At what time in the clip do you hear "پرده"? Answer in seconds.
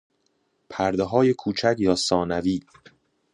0.69-1.03